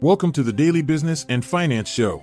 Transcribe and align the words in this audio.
Welcome 0.00 0.30
to 0.34 0.44
the 0.44 0.52
Daily 0.52 0.80
Business 0.80 1.26
and 1.28 1.44
Finance 1.44 1.88
Show. 1.88 2.22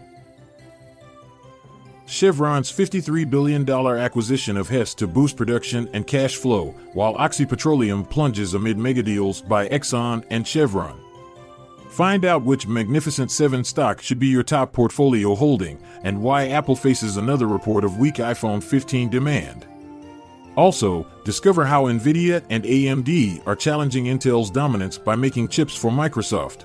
Chevron's 2.06 2.72
$53 2.72 3.30
billion 3.30 3.70
acquisition 3.70 4.56
of 4.56 4.70
Hess 4.70 4.94
to 4.94 5.08
boost 5.08 5.36
production 5.36 5.90
and 5.92 6.08
cash 6.08 6.38
flow, 6.38 6.68
while 6.94 7.16
Oxy 7.18 7.46
Petroleum 7.46 8.06
plunges 8.06 8.54
amid 8.54 8.78
megadeals 8.78 9.46
by 9.46 9.68
Exxon 9.68 10.24
and 10.30 10.48
Chevron. 10.48 10.98
Find 11.90 12.24
out 12.24 12.44
which 12.44 12.66
Magnificent 12.66 13.30
Seven 13.30 13.66
stock 13.66 14.02
should 14.02 14.20
be 14.20 14.28
your 14.28 14.44
top 14.44 14.72
portfolio 14.72 15.36
holding 15.36 15.78
and 16.04 16.22
why 16.22 16.48
Apple 16.48 16.78
faces 16.78 17.18
another 17.18 17.48
report 17.50 17.84
of 17.84 17.98
weak 17.98 18.16
iPhone 18.16 18.64
15 18.64 19.10
demand. 19.10 19.68
Also, 20.56 21.06
discover 21.26 21.66
how 21.66 21.88
NVIDIA 21.88 22.42
and 22.50 22.64
AMD 22.64 23.46
are 23.46 23.56
challenging 23.58 24.06
Intel's 24.06 24.50
dominance 24.50 24.98
by 24.98 25.18
making 25.18 25.50
chips 25.50 25.76
for 25.76 25.92
Microsoft. 25.92 26.64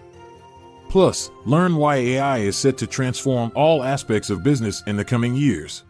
Plus, 0.91 1.31
learn 1.47 1.77
why 1.77 1.97
AI 1.97 2.39
is 2.39 2.59
set 2.59 2.77
to 2.79 2.87
transform 2.87 3.53
all 3.55 3.85
aspects 3.85 4.29
of 4.29 4.43
business 4.43 4.83
in 4.89 4.97
the 4.97 5.05
coming 5.05 5.37
years. 5.37 5.85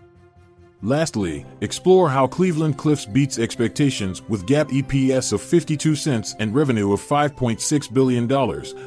Lastly, 0.82 1.46
explore 1.62 2.10
how 2.10 2.26
Cleveland 2.26 2.76
Cliffs 2.76 3.06
beats 3.06 3.38
expectations 3.38 4.22
with 4.28 4.46
GAAP 4.46 4.82
EPS 4.82 5.32
of 5.32 5.40
52 5.40 5.96
cents 5.96 6.34
and 6.38 6.54
revenue 6.54 6.92
of 6.92 7.00
$5.6 7.00 7.94
billion, 7.94 8.28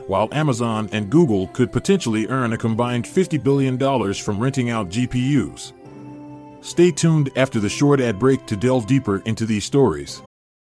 while 0.07 0.29
Amazon 0.31 0.87
and 0.91 1.09
Google 1.09 1.47
could 1.47 1.71
potentially 1.71 2.27
earn 2.27 2.53
a 2.53 2.57
combined 2.57 3.05
$50 3.05 3.43
billion 3.43 3.79
from 4.13 4.39
renting 4.39 4.69
out 4.69 4.89
GPUs. 4.89 5.73
Stay 6.61 6.91
tuned 6.91 7.31
after 7.35 7.59
the 7.59 7.69
short 7.69 7.99
ad 7.99 8.19
break 8.19 8.45
to 8.45 8.55
delve 8.55 8.85
deeper 8.85 9.23
into 9.25 9.47
these 9.47 9.65
stories. 9.65 10.21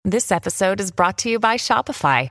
This 0.05 0.31
episode 0.31 0.81
is 0.81 0.93
brought 0.93 1.19
to 1.19 1.31
you 1.31 1.41
by 1.41 1.57
Shopify. 1.57 2.31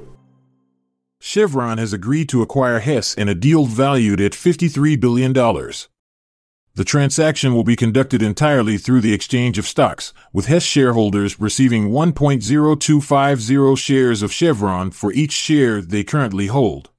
Chevron 1.23 1.77
has 1.77 1.93
agreed 1.93 2.27
to 2.29 2.41
acquire 2.41 2.79
Hess 2.79 3.13
in 3.13 3.29
a 3.29 3.35
deal 3.35 3.65
valued 3.65 4.19
at 4.19 4.31
$53 4.31 4.99
billion. 4.99 5.31
The 5.33 6.83
transaction 6.83 7.53
will 7.53 7.63
be 7.63 7.75
conducted 7.75 8.23
entirely 8.23 8.79
through 8.79 9.01
the 9.01 9.13
exchange 9.13 9.59
of 9.59 9.67
stocks, 9.67 10.13
with 10.33 10.47
Hess 10.47 10.63
shareholders 10.63 11.39
receiving 11.39 11.91
1.0250 11.91 13.77
shares 13.77 14.23
of 14.23 14.33
Chevron 14.33 14.89
for 14.89 15.13
each 15.13 15.33
share 15.33 15.79
they 15.79 16.03
currently 16.03 16.47
hold. 16.47 16.89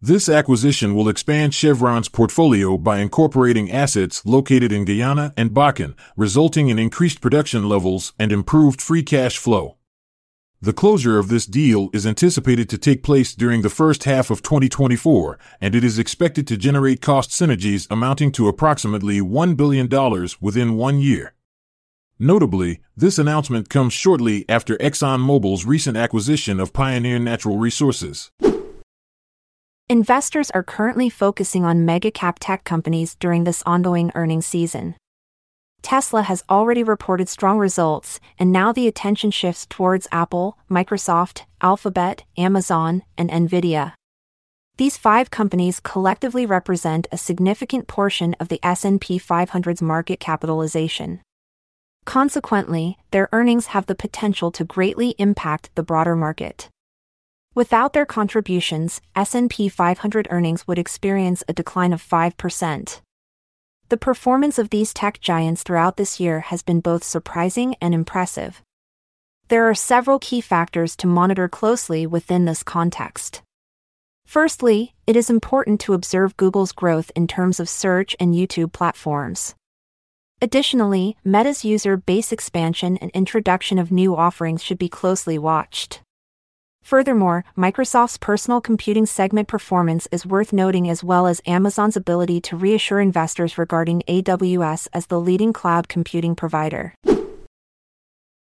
This 0.00 0.26
acquisition 0.30 0.94
will 0.94 1.10
expand 1.10 1.52
Chevron's 1.52 2.08
portfolio 2.08 2.78
by 2.78 3.00
incorporating 3.00 3.70
assets 3.70 4.24
located 4.24 4.72
in 4.72 4.86
Guyana 4.86 5.34
and 5.36 5.50
Bakken, 5.50 5.94
resulting 6.16 6.70
in 6.70 6.78
increased 6.78 7.20
production 7.20 7.68
levels 7.68 8.14
and 8.18 8.32
improved 8.32 8.80
free 8.80 9.02
cash 9.02 9.36
flow. 9.36 9.76
The 10.64 10.72
closure 10.72 11.18
of 11.18 11.28
this 11.28 11.44
deal 11.44 11.90
is 11.92 12.06
anticipated 12.06 12.70
to 12.70 12.78
take 12.78 13.02
place 13.02 13.34
during 13.34 13.60
the 13.60 13.68
first 13.68 14.04
half 14.04 14.30
of 14.30 14.40
2024, 14.40 15.38
and 15.60 15.74
it 15.74 15.84
is 15.84 15.98
expected 15.98 16.46
to 16.46 16.56
generate 16.56 17.02
cost 17.02 17.28
synergies 17.28 17.86
amounting 17.90 18.32
to 18.32 18.48
approximately 18.48 19.20
$1 19.20 19.58
billion 19.58 19.90
within 20.40 20.78
one 20.78 21.00
year. 21.00 21.34
Notably, 22.18 22.80
this 22.96 23.18
announcement 23.18 23.68
comes 23.68 23.92
shortly 23.92 24.46
after 24.48 24.78
ExxonMobil's 24.78 25.66
recent 25.66 25.98
acquisition 25.98 26.58
of 26.58 26.72
Pioneer 26.72 27.18
Natural 27.18 27.58
Resources. 27.58 28.30
Investors 29.90 30.50
are 30.52 30.62
currently 30.62 31.10
focusing 31.10 31.66
on 31.66 31.84
mega 31.84 32.10
cap 32.10 32.38
tech 32.40 32.64
companies 32.64 33.16
during 33.16 33.44
this 33.44 33.62
ongoing 33.66 34.10
earnings 34.14 34.46
season. 34.46 34.94
Tesla 35.84 36.22
has 36.22 36.42
already 36.48 36.82
reported 36.82 37.28
strong 37.28 37.58
results, 37.58 38.18
and 38.38 38.50
now 38.50 38.72
the 38.72 38.88
attention 38.88 39.30
shifts 39.30 39.66
towards 39.66 40.08
Apple, 40.10 40.56
Microsoft, 40.68 41.42
Alphabet, 41.60 42.24
Amazon, 42.38 43.02
and 43.18 43.28
Nvidia. 43.28 43.92
These 44.78 44.96
five 44.96 45.30
companies 45.30 45.80
collectively 45.80 46.46
represent 46.46 47.06
a 47.12 47.18
significant 47.18 47.86
portion 47.86 48.34
of 48.40 48.48
the 48.48 48.60
S&P 48.64 49.18
500's 49.18 49.82
market 49.82 50.20
capitalization. 50.20 51.20
Consequently, 52.06 52.96
their 53.10 53.28
earnings 53.30 53.66
have 53.66 53.84
the 53.84 53.94
potential 53.94 54.50
to 54.52 54.64
greatly 54.64 55.14
impact 55.18 55.68
the 55.74 55.82
broader 55.82 56.16
market. 56.16 56.70
Without 57.54 57.92
their 57.92 58.06
contributions, 58.06 59.02
S&P 59.14 59.68
500 59.68 60.28
earnings 60.30 60.66
would 60.66 60.78
experience 60.78 61.44
a 61.46 61.52
decline 61.52 61.92
of 61.92 62.02
5%. 62.02 63.00
The 63.90 63.96
performance 63.98 64.58
of 64.58 64.70
these 64.70 64.94
tech 64.94 65.20
giants 65.20 65.62
throughout 65.62 65.98
this 65.98 66.18
year 66.18 66.40
has 66.40 66.62
been 66.62 66.80
both 66.80 67.04
surprising 67.04 67.76
and 67.82 67.92
impressive. 67.92 68.62
There 69.48 69.68
are 69.68 69.74
several 69.74 70.18
key 70.18 70.40
factors 70.40 70.96
to 70.96 71.06
monitor 71.06 71.48
closely 71.48 72.06
within 72.06 72.46
this 72.46 72.62
context. 72.62 73.42
Firstly, 74.26 74.94
it 75.06 75.16
is 75.16 75.28
important 75.28 75.80
to 75.82 75.92
observe 75.92 76.36
Google's 76.38 76.72
growth 76.72 77.12
in 77.14 77.26
terms 77.26 77.60
of 77.60 77.68
search 77.68 78.16
and 78.18 78.34
YouTube 78.34 78.72
platforms. 78.72 79.54
Additionally, 80.40 81.16
Meta's 81.22 81.62
user 81.62 81.98
base 81.98 82.32
expansion 82.32 82.96
and 82.96 83.10
introduction 83.10 83.78
of 83.78 83.92
new 83.92 84.16
offerings 84.16 84.62
should 84.62 84.78
be 84.78 84.88
closely 84.88 85.38
watched. 85.38 86.00
Furthermore, 86.84 87.46
Microsoft's 87.56 88.18
personal 88.18 88.60
computing 88.60 89.06
segment 89.06 89.48
performance 89.48 90.06
is 90.12 90.26
worth 90.26 90.52
noting 90.52 90.88
as 90.90 91.02
well 91.02 91.26
as 91.26 91.40
Amazon's 91.46 91.96
ability 91.96 92.42
to 92.42 92.56
reassure 92.56 93.00
investors 93.00 93.56
regarding 93.56 94.02
AWS 94.06 94.88
as 94.92 95.06
the 95.06 95.18
leading 95.18 95.54
cloud 95.54 95.88
computing 95.88 96.36
provider. 96.36 96.94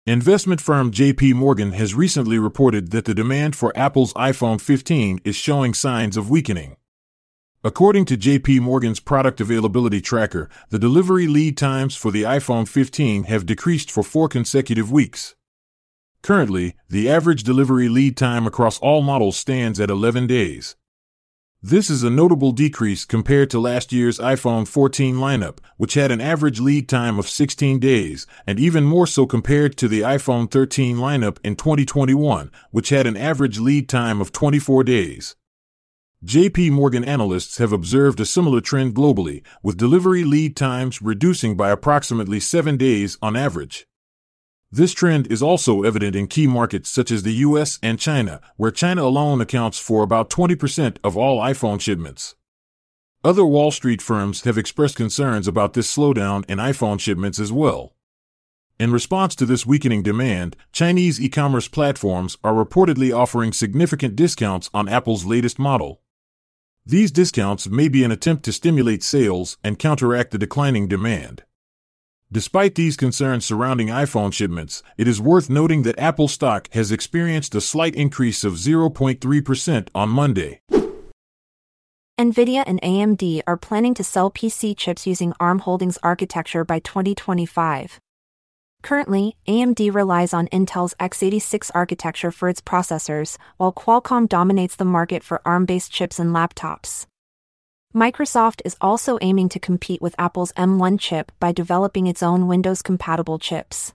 Investment 0.07 0.61
firm 0.61 0.89
JP 0.89 1.33
Morgan 1.33 1.73
has 1.73 1.93
recently 1.93 2.39
reported 2.39 2.91
that 2.91 3.03
the 3.03 3.13
demand 3.13 3.57
for 3.57 3.77
Apple's 3.77 4.13
iPhone 4.13 4.59
15 4.61 5.19
is 5.25 5.35
showing 5.35 5.73
signs 5.73 6.15
of 6.15 6.29
weakening. 6.29 6.77
According 7.61 8.05
to 8.05 8.17
JP 8.17 8.61
Morgan's 8.61 9.01
product 9.01 9.41
availability 9.41 9.99
tracker, 9.99 10.49
the 10.69 10.79
delivery 10.79 11.27
lead 11.27 11.57
times 11.57 11.97
for 11.97 12.09
the 12.09 12.23
iPhone 12.23 12.69
15 12.69 13.25
have 13.25 13.45
decreased 13.45 13.91
for 13.91 14.01
four 14.01 14.29
consecutive 14.29 14.89
weeks. 14.89 15.35
Currently, 16.21 16.75
the 16.89 17.09
average 17.09 17.43
delivery 17.43 17.89
lead 17.89 18.17
time 18.17 18.45
across 18.45 18.77
all 18.79 19.01
models 19.01 19.37
stands 19.37 19.79
at 19.79 19.89
11 19.89 20.27
days. 20.27 20.75
This 21.61 21.89
is 21.89 22.03
a 22.03 22.09
notable 22.09 22.53
decrease 22.53 23.03
compared 23.03 23.49
to 23.49 23.59
last 23.59 23.91
year's 23.91 24.17
iPhone 24.19 24.65
14 24.65 25.15
lineup, 25.15 25.57
which 25.75 25.95
had 25.95 26.09
an 26.09 26.21
average 26.21 26.61
lead 26.61 26.87
time 26.87 27.19
of 27.19 27.27
16 27.27 27.79
days, 27.79 28.25
and 28.47 28.57
even 28.57 28.85
more 28.85 29.05
so 29.05 29.25
compared 29.25 29.75
to 29.77 29.89
the 29.89 29.99
iPhone 29.99 30.49
13 30.49 30.95
lineup 30.95 31.37
in 31.43 31.57
2021, 31.57 32.49
which 32.71 32.89
had 32.89 33.05
an 33.05 33.17
average 33.17 33.59
lead 33.59 33.89
time 33.89 34.21
of 34.21 34.31
24 34.31 34.85
days. 34.85 35.35
JP 36.23 36.71
Morgan 36.71 37.03
analysts 37.03 37.57
have 37.57 37.73
observed 37.73 38.21
a 38.21 38.25
similar 38.25 38.61
trend 38.61 38.93
globally, 38.93 39.41
with 39.61 39.77
delivery 39.77 40.23
lead 40.23 40.55
times 40.55 41.01
reducing 41.01 41.57
by 41.57 41.71
approximately 41.71 42.39
7 42.39 42.77
days 42.77 43.17
on 43.21 43.35
average. 43.35 43.85
This 44.71 44.93
trend 44.93 45.31
is 45.31 45.41
also 45.41 45.81
evident 45.81 46.15
in 46.15 46.27
key 46.27 46.45
markets 46.45 46.91
such 46.91 47.09
as 47.09 47.23
the 47.23 47.33
US 47.33 47.79
and 47.81 47.99
China, 47.99 48.39
where 48.55 48.69
China 48.69 49.01
alone 49.01 49.41
accounts 49.41 49.79
for 49.79 50.03
about 50.03 50.29
20% 50.29 50.97
of 51.03 51.17
all 51.17 51.41
iPhone 51.41 51.81
shipments. 51.81 52.35
Other 53.23 53.43
Wall 53.45 53.71
Street 53.71 53.99
firms 53.99 54.43
have 54.43 54.59
expressed 54.59 54.95
concerns 54.95 55.47
about 55.47 55.73
this 55.73 55.93
slowdown 55.93 56.47
in 56.47 56.59
iPhone 56.59 56.99
shipments 56.99 57.39
as 57.39 57.51
well. 57.51 57.95
In 58.79 58.91
response 58.91 59.35
to 59.35 59.45
this 59.45 59.65
weakening 59.65 60.03
demand, 60.03 60.55
Chinese 60.71 61.19
e 61.19 61.29
commerce 61.29 61.67
platforms 61.67 62.37
are 62.43 62.53
reportedly 62.53 63.13
offering 63.13 63.51
significant 63.51 64.15
discounts 64.15 64.69
on 64.71 64.87
Apple's 64.87 65.25
latest 65.25 65.57
model. 65.57 66.01
These 66.85 67.11
discounts 67.11 67.67
may 67.67 67.87
be 67.87 68.03
an 68.03 68.11
attempt 68.11 68.45
to 68.45 68.53
stimulate 68.53 69.03
sales 69.03 69.57
and 69.63 69.79
counteract 69.79 70.29
the 70.31 70.37
declining 70.37 70.87
demand. 70.87 71.43
Despite 72.31 72.75
these 72.75 72.95
concerns 72.95 73.43
surrounding 73.43 73.87
iPhone 73.87 74.31
shipments, 74.31 74.83
it 74.97 75.07
is 75.07 75.19
worth 75.19 75.49
noting 75.49 75.81
that 75.81 75.97
Apple 75.97 76.27
stock 76.27 76.69
has 76.73 76.91
experienced 76.91 77.55
a 77.55 77.61
slight 77.61 77.95
increase 77.95 78.43
of 78.43 78.53
0.3% 78.53 79.87
on 79.95 80.09
Monday. 80.09 80.61
NVIDIA 82.19 82.63
and 82.67 82.79
AMD 82.83 83.41
are 83.47 83.57
planning 83.57 83.95
to 83.95 84.03
sell 84.03 84.29
PC 84.29 84.77
chips 84.77 85.07
using 85.07 85.33
ARM 85.39 85.59
Holdings 85.59 85.97
architecture 86.03 86.63
by 86.63 86.77
2025. 86.77 87.99
Currently, 88.83 89.35
AMD 89.47 89.91
relies 89.91 90.31
on 90.31 90.47
Intel's 90.49 90.93
x86 90.99 91.71
architecture 91.73 92.29
for 92.29 92.47
its 92.47 92.61
processors, 92.61 93.37
while 93.57 93.73
Qualcomm 93.73 94.29
dominates 94.29 94.75
the 94.75 94.85
market 94.85 95.23
for 95.23 95.41
ARM 95.45 95.65
based 95.65 95.91
chips 95.91 96.19
and 96.19 96.29
laptops. 96.35 97.07
Microsoft 97.95 98.61
is 98.65 98.77
also 98.79 99.17
aiming 99.19 99.49
to 99.49 99.59
compete 99.59 99.99
with 99.99 100.13
Apple's 100.19 100.51
M1 100.51 100.99
chip 100.99 101.31
by 101.39 101.51
developing 101.51 102.05
its 102.05 102.21
own 102.21 102.45
Windows 102.45 102.83
compatible 102.83 103.39
chips. 103.39 103.93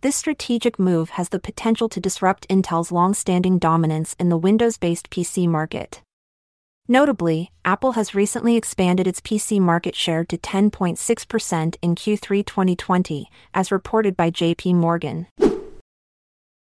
This 0.00 0.16
strategic 0.16 0.78
move 0.78 1.10
has 1.10 1.28
the 1.28 1.38
potential 1.38 1.90
to 1.90 2.00
disrupt 2.00 2.48
Intel's 2.48 2.90
long 2.90 3.12
standing 3.12 3.58
dominance 3.58 4.16
in 4.18 4.30
the 4.30 4.38
Windows 4.38 4.78
based 4.78 5.10
PC 5.10 5.46
market. 5.46 6.00
Notably, 6.88 7.50
Apple 7.66 7.92
has 7.92 8.14
recently 8.14 8.56
expanded 8.56 9.06
its 9.06 9.20
PC 9.20 9.60
market 9.60 9.94
share 9.94 10.24
to 10.24 10.38
10.6% 10.38 11.76
in 11.82 11.94
Q3 11.94 12.46
2020, 12.46 13.30
as 13.52 13.70
reported 13.70 14.16
by 14.16 14.30
JP 14.30 14.76
Morgan. 14.76 15.26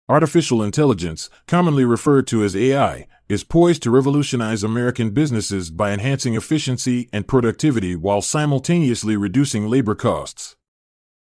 Artificial 0.06 0.62
intelligence, 0.62 1.30
commonly 1.46 1.82
referred 1.82 2.26
to 2.26 2.44
as 2.44 2.54
AI, 2.54 3.06
is 3.26 3.42
poised 3.42 3.82
to 3.82 3.90
revolutionize 3.90 4.62
American 4.62 5.10
businesses 5.12 5.70
by 5.70 5.92
enhancing 5.92 6.34
efficiency 6.34 7.08
and 7.10 7.26
productivity 7.26 7.96
while 7.96 8.20
simultaneously 8.20 9.16
reducing 9.16 9.66
labor 9.66 9.94
costs. 9.94 10.56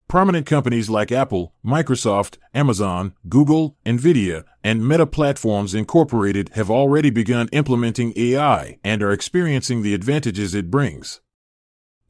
Prominent 0.06 0.46
companies 0.46 0.88
like 0.88 1.10
Apple, 1.10 1.52
Microsoft, 1.64 2.38
Amazon, 2.54 3.12
Google, 3.28 3.76
Nvidia, 3.84 4.44
and 4.62 4.86
Meta 4.86 5.06
Platforms 5.06 5.74
Incorporated 5.74 6.50
have 6.54 6.70
already 6.70 7.10
begun 7.10 7.48
implementing 7.50 8.12
AI 8.14 8.78
and 8.84 9.02
are 9.02 9.12
experiencing 9.12 9.82
the 9.82 9.94
advantages 9.94 10.54
it 10.54 10.70
brings. 10.70 11.20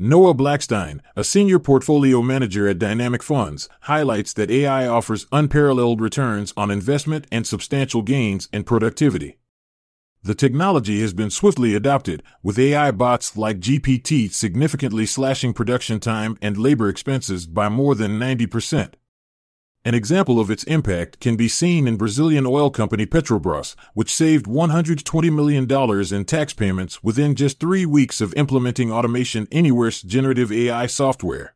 Noah 0.02 0.32
Blackstein, 0.32 1.00
a 1.14 1.22
senior 1.22 1.58
portfolio 1.58 2.22
manager 2.22 2.66
at 2.66 2.78
Dynamic 2.78 3.22
Funds, 3.22 3.68
highlights 3.82 4.32
that 4.32 4.50
AI 4.50 4.88
offers 4.88 5.26
unparalleled 5.30 6.00
returns 6.00 6.54
on 6.56 6.70
investment 6.70 7.26
and 7.30 7.46
substantial 7.46 8.00
gains 8.00 8.48
in 8.50 8.64
productivity. 8.64 9.36
The 10.22 10.34
technology 10.34 11.02
has 11.02 11.12
been 11.12 11.28
swiftly 11.28 11.74
adopted, 11.74 12.22
with 12.42 12.58
AI 12.58 12.92
bots 12.92 13.36
like 13.36 13.60
GPT 13.60 14.32
significantly 14.32 15.04
slashing 15.04 15.52
production 15.52 16.00
time 16.00 16.38
and 16.40 16.56
labor 16.56 16.88
expenses 16.88 17.46
by 17.46 17.68
more 17.68 17.94
than 17.94 18.18
90%. 18.18 18.94
An 19.82 19.94
example 19.94 20.38
of 20.38 20.50
its 20.50 20.64
impact 20.64 21.20
can 21.20 21.36
be 21.36 21.48
seen 21.48 21.88
in 21.88 21.96
Brazilian 21.96 22.44
oil 22.44 22.68
company 22.68 23.06
Petrobras, 23.06 23.74
which 23.94 24.12
saved 24.12 24.44
$120 24.44 25.32
million 25.32 26.14
in 26.14 26.24
tax 26.26 26.52
payments 26.52 27.02
within 27.02 27.34
just 27.34 27.58
three 27.58 27.86
weeks 27.86 28.20
of 28.20 28.34
implementing 28.34 28.92
Automation 28.92 29.48
Anywhere's 29.50 30.02
generative 30.02 30.52
AI 30.52 30.84
software. 30.84 31.54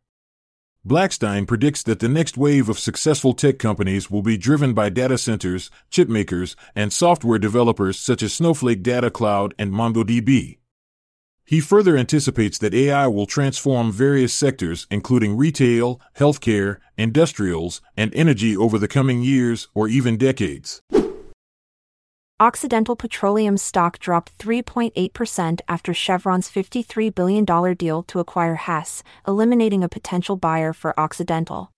Blackstein 0.87 1.47
predicts 1.47 1.83
that 1.83 1.99
the 1.99 2.09
next 2.09 2.39
wave 2.39 2.71
of 2.71 2.79
successful 2.79 3.35
tech 3.35 3.59
companies 3.59 4.11
will 4.11 4.23
be 4.23 4.39
driven 4.39 4.73
by 4.73 4.89
data 4.89 5.19
centers, 5.19 5.71
chipmakers, 5.91 6.57
and 6.75 6.95
software 6.95 7.39
developers 7.39 7.99
such 7.99 8.23
as 8.23 8.33
Snowflake 8.33 8.83
Data 8.83 9.11
Cloud 9.11 9.55
and 9.59 9.71
MongoDB. 9.71 10.57
He 11.47 11.61
further 11.61 11.97
anticipates 11.97 12.57
that 12.59 12.73
AI 12.73 13.07
will 13.07 13.27
transform 13.27 13.93
various 13.93 14.33
sectors, 14.33 14.87
including 14.91 15.37
retail, 15.37 16.01
healthcare, 16.17 16.79
industrials, 16.97 17.83
and 17.97 18.15
energy 18.15 18.57
over 18.57 18.79
the 18.79 18.89
coming 18.89 19.23
years 19.23 19.69
or 19.75 19.87
even 19.87 20.17
decades. 20.17 20.81
Occidental 22.41 22.97
Petroleum 22.97 23.57
stock 23.57 23.99
dropped 23.99 24.37
3.8% 24.39 25.61
after 25.69 25.95
Chevron's 25.95 26.51
$53 26.51 27.15
billion 27.15 27.45
deal 27.77 28.03
to 28.03 28.19
acquire 28.19 28.57
Hess, 28.57 29.03
eliminating 29.29 29.85
a 29.85 29.89
potential 29.89 30.37
buyer 30.37 30.73
for 30.73 30.99
Occidental. 30.99 31.71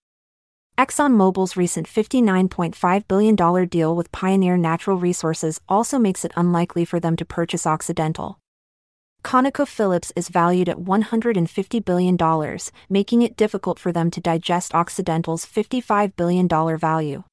ExxonMobil's 0.78 1.56
recent 1.56 1.86
$59.5 1.86 3.08
billion 3.08 3.69
deal 3.69 3.96
with 3.96 4.12
Pioneer 4.12 4.56
Natural 4.56 4.96
Resources 4.96 5.60
also 5.69 5.98
makes 5.98 6.24
it 6.24 6.32
unlikely 6.36 6.84
for 6.84 7.00
them 7.00 7.16
to 7.16 7.24
purchase 7.24 7.66
Occidental. 7.66 8.38
ConocoPhillips 9.26 10.12
is 10.14 10.28
valued 10.28 10.69
at 10.69 10.76
$150 10.76 11.84
billion, 11.84 12.58
making 12.88 13.23
it 13.23 13.37
difficult 13.37 13.76
for 13.76 13.90
them 13.90 14.08
to 14.12 14.20
digest 14.20 14.73
Occidental's 14.73 15.44
$55 15.44 16.14
billion 16.14 16.46
value. 16.78 17.25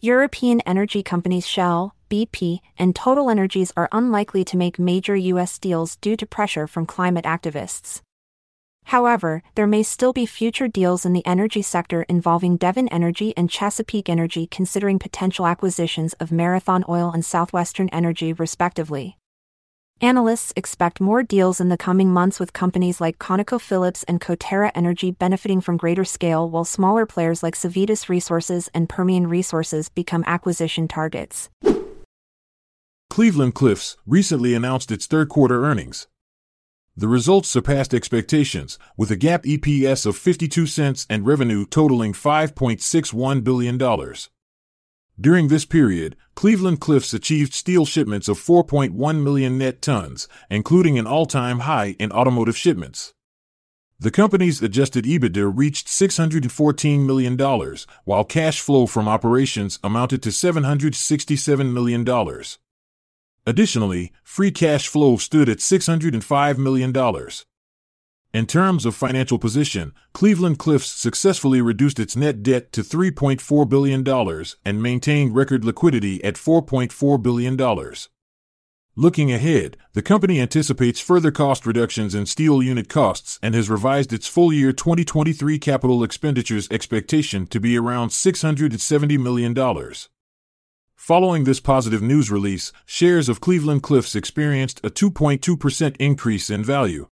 European 0.00 0.60
energy 0.60 1.02
companies 1.02 1.44
Shell, 1.44 1.92
BP, 2.08 2.60
and 2.78 2.94
Total 2.94 3.30
Energies 3.30 3.72
are 3.76 3.88
unlikely 3.90 4.44
to 4.44 4.56
make 4.56 4.78
major 4.78 5.16
U.S. 5.16 5.58
deals 5.58 5.96
due 5.96 6.16
to 6.16 6.24
pressure 6.24 6.68
from 6.68 6.86
climate 6.86 7.24
activists. 7.24 8.00
However, 8.84 9.42
there 9.56 9.66
may 9.66 9.82
still 9.82 10.12
be 10.12 10.24
future 10.24 10.68
deals 10.68 11.04
in 11.04 11.14
the 11.14 11.26
energy 11.26 11.62
sector 11.62 12.04
involving 12.04 12.56
Devon 12.56 12.86
Energy 12.90 13.36
and 13.36 13.50
Chesapeake 13.50 14.08
Energy 14.08 14.46
considering 14.46 15.00
potential 15.00 15.48
acquisitions 15.48 16.12
of 16.20 16.30
Marathon 16.30 16.84
Oil 16.88 17.10
and 17.12 17.24
Southwestern 17.24 17.88
Energy, 17.88 18.32
respectively. 18.32 19.18
Analysts 20.00 20.52
expect 20.54 21.00
more 21.00 21.24
deals 21.24 21.60
in 21.60 21.70
the 21.70 21.76
coming 21.76 22.12
months 22.12 22.38
with 22.38 22.52
companies 22.52 23.00
like 23.00 23.18
ConocoPhillips 23.18 24.04
and 24.06 24.20
Coterra 24.20 24.70
Energy 24.72 25.10
benefiting 25.10 25.60
from 25.60 25.76
greater 25.76 26.04
scale 26.04 26.48
while 26.48 26.64
smaller 26.64 27.04
players 27.04 27.42
like 27.42 27.56
Civitas 27.56 28.08
Resources 28.08 28.70
and 28.72 28.88
Permian 28.88 29.26
Resources 29.26 29.88
become 29.88 30.22
acquisition 30.24 30.86
targets. 30.86 31.50
Cleveland 33.10 33.56
Cliffs 33.56 33.96
recently 34.06 34.54
announced 34.54 34.92
its 34.92 35.06
third 35.06 35.28
quarter 35.28 35.64
earnings. 35.64 36.06
The 36.96 37.08
results 37.08 37.48
surpassed 37.48 37.92
expectations, 37.92 38.78
with 38.96 39.10
a 39.10 39.16
GAAP 39.16 39.58
EPS 39.58 40.06
of 40.06 40.16
52 40.16 40.66
cents 40.66 41.06
and 41.10 41.26
revenue 41.26 41.66
totaling 41.66 42.12
$5.61 42.12 43.42
billion. 43.42 43.78
During 45.20 45.48
this 45.48 45.64
period, 45.64 46.14
Cleveland 46.36 46.80
Cliffs 46.80 47.12
achieved 47.12 47.52
steel 47.52 47.84
shipments 47.84 48.28
of 48.28 48.38
4.1 48.38 49.22
million 49.22 49.58
net 49.58 49.82
tons, 49.82 50.28
including 50.48 50.96
an 50.96 51.08
all 51.08 51.26
time 51.26 51.60
high 51.60 51.96
in 51.98 52.12
automotive 52.12 52.56
shipments. 52.56 53.14
The 53.98 54.12
company's 54.12 54.62
adjusted 54.62 55.04
EBITDA 55.06 55.50
reached 55.52 55.88
$614 55.88 57.04
million, 57.04 57.36
while 58.04 58.24
cash 58.24 58.60
flow 58.60 58.86
from 58.86 59.08
operations 59.08 59.80
amounted 59.82 60.22
to 60.22 60.28
$767 60.28 61.72
million. 61.72 62.06
Additionally, 63.44 64.12
free 64.22 64.52
cash 64.52 64.86
flow 64.86 65.16
stood 65.16 65.48
at 65.48 65.58
$605 65.58 66.58
million. 66.58 66.92
In 68.38 68.46
terms 68.46 68.86
of 68.86 68.94
financial 68.94 69.36
position, 69.36 69.92
Cleveland 70.12 70.60
Cliffs 70.60 70.86
successfully 70.86 71.60
reduced 71.60 71.98
its 71.98 72.14
net 72.14 72.44
debt 72.44 72.70
to 72.70 72.82
$3.4 72.82 73.68
billion 73.68 74.06
and 74.64 74.80
maintained 74.80 75.34
record 75.34 75.64
liquidity 75.64 76.22
at 76.22 76.36
$4.4 76.36 77.20
billion. 77.20 77.56
Looking 78.94 79.32
ahead, 79.32 79.76
the 79.94 80.02
company 80.02 80.40
anticipates 80.40 81.00
further 81.00 81.32
cost 81.32 81.66
reductions 81.66 82.14
in 82.14 82.26
steel 82.26 82.62
unit 82.62 82.88
costs 82.88 83.40
and 83.42 83.56
has 83.56 83.68
revised 83.68 84.12
its 84.12 84.28
full 84.28 84.52
year 84.52 84.72
2023 84.72 85.58
capital 85.58 86.04
expenditures 86.04 86.68
expectation 86.70 87.44
to 87.48 87.58
be 87.58 87.76
around 87.76 88.10
$670 88.10 89.18
million. 89.18 89.52
Following 90.94 91.42
this 91.42 91.58
positive 91.58 92.02
news 92.02 92.30
release, 92.30 92.70
shares 92.86 93.28
of 93.28 93.40
Cleveland 93.40 93.82
Cliffs 93.82 94.14
experienced 94.14 94.78
a 94.84 94.90
2.2% 94.90 95.96
increase 95.98 96.50
in 96.50 96.62
value. 96.62 97.08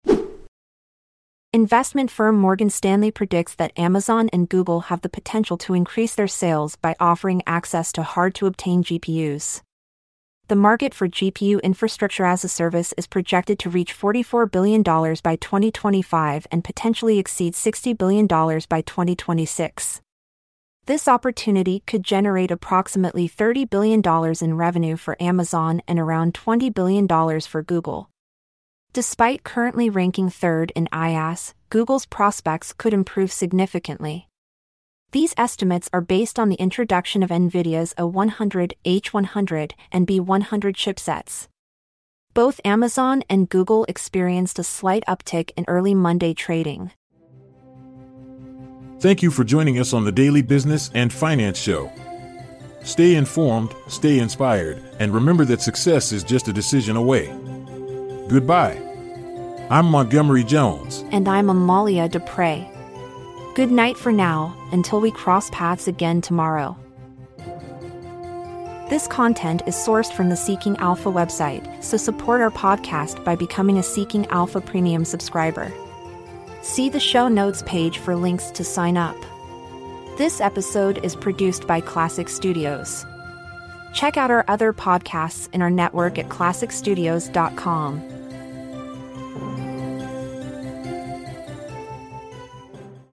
Investment 1.54 2.10
firm 2.10 2.36
Morgan 2.40 2.68
Stanley 2.68 3.12
predicts 3.12 3.54
that 3.54 3.78
Amazon 3.78 4.28
and 4.32 4.48
Google 4.48 4.80
have 4.90 5.02
the 5.02 5.08
potential 5.08 5.56
to 5.58 5.72
increase 5.72 6.16
their 6.16 6.26
sales 6.26 6.74
by 6.74 6.96
offering 6.98 7.42
access 7.46 7.92
to 7.92 8.02
hard 8.02 8.34
to 8.34 8.46
obtain 8.46 8.82
GPUs. 8.82 9.62
The 10.48 10.56
market 10.56 10.92
for 10.92 11.06
GPU 11.06 11.62
infrastructure 11.62 12.24
as 12.24 12.42
a 12.42 12.48
service 12.48 12.92
is 12.98 13.06
projected 13.06 13.60
to 13.60 13.70
reach 13.70 13.96
$44 13.96 14.50
billion 14.50 14.82
by 14.82 15.36
2025 15.36 16.48
and 16.50 16.64
potentially 16.64 17.20
exceed 17.20 17.54
$60 17.54 17.96
billion 17.96 18.26
by 18.26 18.80
2026. 18.80 20.00
This 20.86 21.06
opportunity 21.06 21.84
could 21.86 22.02
generate 22.02 22.50
approximately 22.50 23.28
$30 23.28 23.70
billion 23.70 24.02
in 24.42 24.56
revenue 24.56 24.96
for 24.96 25.16
Amazon 25.22 25.82
and 25.86 26.00
around 26.00 26.34
$20 26.34 26.74
billion 26.74 27.06
for 27.42 27.62
Google. 27.62 28.10
Despite 28.94 29.42
currently 29.42 29.90
ranking 29.90 30.30
third 30.30 30.70
in 30.76 30.86
IaaS, 30.92 31.52
Google's 31.68 32.06
prospects 32.06 32.72
could 32.72 32.94
improve 32.94 33.32
significantly. 33.32 34.28
These 35.10 35.34
estimates 35.36 35.90
are 35.92 36.00
based 36.00 36.38
on 36.38 36.48
the 36.48 36.54
introduction 36.54 37.24
of 37.24 37.30
NVIDIA's 37.30 37.92
A100, 37.98 38.74
H100, 38.84 39.72
and 39.90 40.06
B100 40.06 40.76
chipsets. 40.76 41.48
Both 42.34 42.60
Amazon 42.64 43.24
and 43.28 43.48
Google 43.48 43.84
experienced 43.86 44.60
a 44.60 44.64
slight 44.64 45.02
uptick 45.08 45.50
in 45.56 45.64
early 45.66 45.96
Monday 45.96 46.32
trading. 46.32 46.92
Thank 49.00 49.24
you 49.24 49.32
for 49.32 49.42
joining 49.42 49.80
us 49.80 49.92
on 49.92 50.04
the 50.04 50.12
Daily 50.12 50.42
Business 50.42 50.92
and 50.94 51.12
Finance 51.12 51.58
Show. 51.58 51.90
Stay 52.84 53.16
informed, 53.16 53.74
stay 53.88 54.20
inspired, 54.20 54.80
and 55.00 55.12
remember 55.12 55.44
that 55.46 55.62
success 55.62 56.12
is 56.12 56.22
just 56.22 56.46
a 56.46 56.52
decision 56.52 56.94
away. 56.94 57.36
Goodbye. 58.28 58.80
I'm 59.68 59.84
Montgomery 59.86 60.44
Jones. 60.44 61.04
And 61.12 61.28
I'm 61.28 61.50
Amalia 61.50 62.08
Dupre. 62.08 62.66
Good 63.54 63.70
night 63.70 63.98
for 63.98 64.12
now, 64.12 64.56
until 64.72 65.00
we 65.00 65.10
cross 65.10 65.50
paths 65.50 65.88
again 65.88 66.22
tomorrow. 66.22 66.74
This 68.88 69.06
content 69.08 69.62
is 69.66 69.74
sourced 69.74 70.12
from 70.12 70.30
the 70.30 70.36
Seeking 70.36 70.76
Alpha 70.78 71.10
website, 71.10 71.84
so 71.84 71.98
support 71.98 72.40
our 72.40 72.50
podcast 72.50 73.22
by 73.24 73.36
becoming 73.36 73.76
a 73.76 73.82
Seeking 73.82 74.26
Alpha 74.26 74.60
Premium 74.60 75.04
subscriber. 75.04 75.70
See 76.62 76.88
the 76.88 77.00
show 77.00 77.28
notes 77.28 77.62
page 77.66 77.98
for 77.98 78.16
links 78.16 78.50
to 78.52 78.64
sign 78.64 78.96
up. 78.96 79.16
This 80.16 80.40
episode 80.40 81.04
is 81.04 81.14
produced 81.14 81.66
by 81.66 81.82
Klassic 81.82 82.30
Studios. 82.30 83.04
Check 83.92 84.16
out 84.16 84.30
our 84.30 84.44
other 84.48 84.72
podcasts 84.72 85.48
in 85.52 85.60
our 85.60 85.70
network 85.70 86.18
at 86.18 86.28
klassicstudios.com. 86.28 88.13